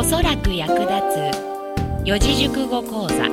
[0.00, 0.92] おそらく役立
[1.34, 2.04] つ。
[2.04, 3.28] 四字熟語講座。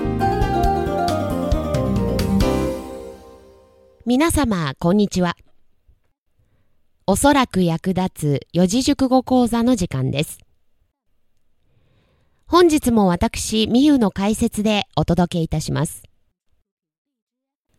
[4.03, 5.35] 皆様こんにちは。
[7.05, 10.39] おそらく役立つ四字熟語講座の時間です。
[12.47, 16.01] 本日も私みゆの解説でお届けいたします。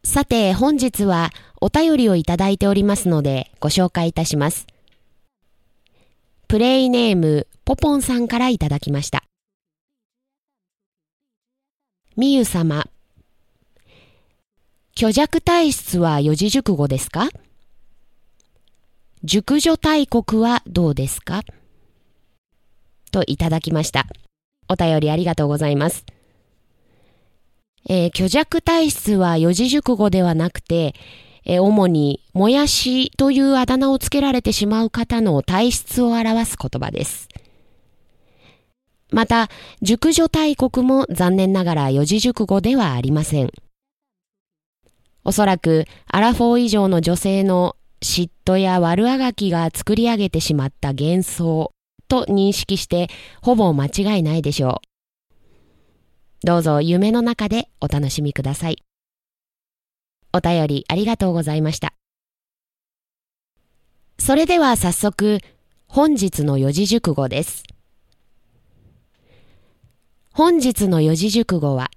[0.04, 1.30] さて本日は
[1.60, 4.68] お便りをいただいておりますのでご紹介いたします。
[6.48, 9.24] プレイネームポポンさんからいただきました
[12.16, 12.86] みゆ様。
[14.96, 17.28] 虚弱体質は四字熟語ですか？
[19.24, 21.42] 熟女大国はどうですか？
[23.10, 24.06] といただきました。
[24.68, 26.06] お便りありがとうございます。
[27.88, 30.94] えー、虚弱体質は四字熟語ではなくて、
[31.46, 37.28] えー、主にもやしというあだ名をつけられてしまう方の体質を表す言葉です。
[39.12, 39.48] また、
[39.80, 43.50] 熟女大国も残念ながら四字熟語ではありません。
[45.24, 51.72] おそらく、アラフォー以上の女性の嫉妬や悪あがきが作り上げてしまった幻想
[52.08, 53.08] と認識して、
[53.40, 54.82] ほぼ間違いないでしょ
[56.42, 56.46] う。
[56.46, 58.78] どうぞ夢の中でお楽しみください。
[60.36, 61.94] お便りありがとうございました。
[64.18, 65.40] それでは早速、
[65.86, 67.62] 本日の四字熟語です。
[70.32, 71.90] 本日の四字熟語は、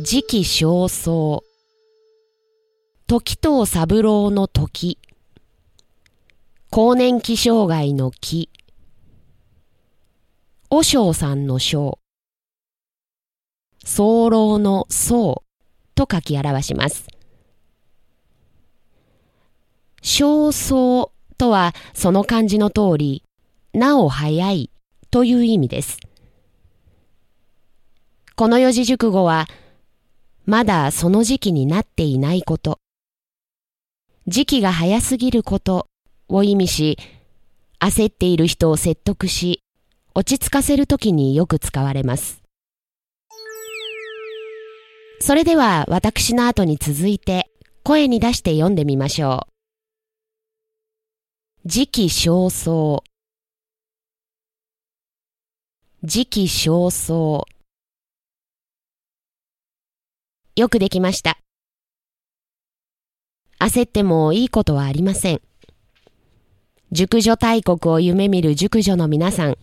[0.00, 1.42] 時期尚早、
[3.08, 4.98] 時藤三郎の時、
[6.70, 8.50] 更年期障害の木、
[10.70, 11.98] 和尚さんの章、
[13.84, 15.45] 早漏の早。
[15.96, 17.08] と書き表します。
[20.02, 23.24] 尚早とはその漢字の通り、
[23.74, 24.70] なお早い
[25.10, 25.98] という意味です。
[28.36, 29.48] この四字熟語は、
[30.44, 32.78] まだその時期になっていないこと、
[34.28, 35.88] 時期が早すぎること
[36.28, 36.98] を意味し、
[37.80, 39.60] 焦っている人を説得し、
[40.14, 42.45] 落ち着かせるときによく使われます。
[45.20, 47.50] それでは私の後に続いて
[47.82, 49.46] 声に出して読んでみましょ
[51.64, 51.68] う。
[51.68, 53.02] 時期尚早
[56.04, 57.44] 時期尚早
[60.54, 61.38] よくできました。
[63.58, 65.40] 焦ってもいいことはありません。
[66.92, 69.56] 熟女大国を夢見る熟女の皆さん、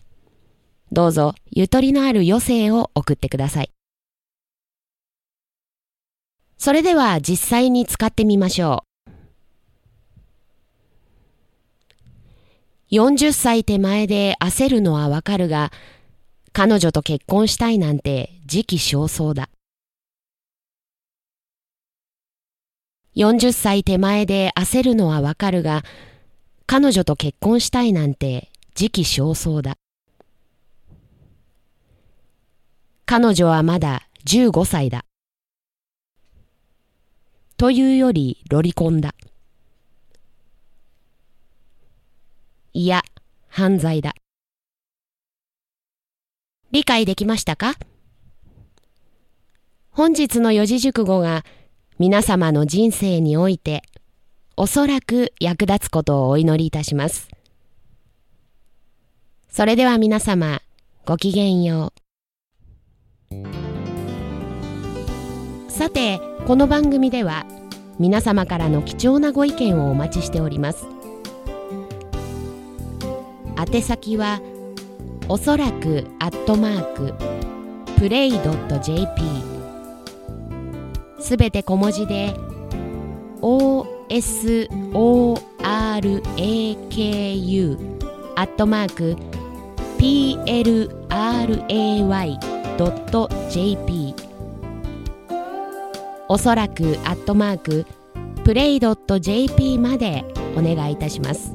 [0.91, 3.72] どうぞゆとりのある余生を送ってください。
[6.63, 8.85] それでは実際に使ってみましょ
[12.90, 12.96] う。
[12.96, 15.73] 40歳手前で焦るのはわかるが、
[16.53, 19.50] 彼女と結婚したいなんて時期尚早だ。
[23.18, 25.84] 40歳手前で焦るのはわかるが、
[26.66, 29.75] 彼女と結婚したいなんて時期尚早だ。
[33.06, 35.03] 彼女はまだ15歳だ。
[37.63, 39.16] というよりロリコンだ。
[42.74, 43.03] いや、
[43.47, 44.16] 犯罪だ。
[46.72, 47.75] 理解できましたか？
[49.91, 51.46] 本日の四字熟語が
[52.00, 53.84] 皆様の人生において
[54.57, 57.29] おそらく役立つことをお祈りいたします。
[59.47, 60.62] それでは皆様、
[61.06, 61.94] ごきげんよ
[63.31, 63.35] う。
[65.72, 67.46] さて、この番組では
[68.00, 70.86] 皆様からの貴重なご意見をお待ちしております。
[73.58, 74.42] 宛先は
[75.30, 77.14] おそらくアットマーク
[77.98, 79.22] プレイドット .jp
[81.22, 82.34] すべて小文字で
[83.42, 83.94] OSORAKU
[88.36, 89.16] アットマーク
[89.97, 90.84] PLRAY.jp
[96.34, 97.85] おそらくアットマーク
[98.44, 100.26] プレイドット .jp まで
[100.58, 101.53] お願いいたします。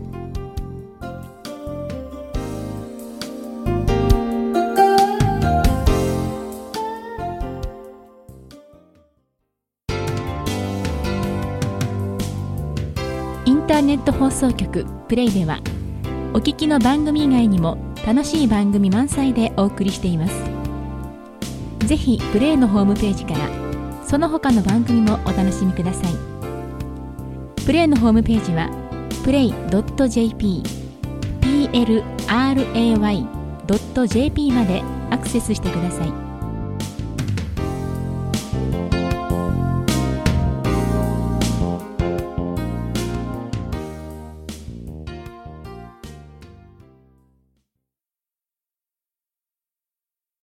[13.45, 15.59] インターネット放送局プレイでは
[16.35, 20.35] お聞きの番組以外にも楽しい番組満載でお送りしています
[21.85, 23.68] ぜひプレイのホームページから
[24.09, 26.15] その他の番組もお楽しみください。
[27.67, 28.71] プレイのホームページは
[29.23, 30.63] play.jp
[34.01, 36.28] plray.jp までアクセスしてください。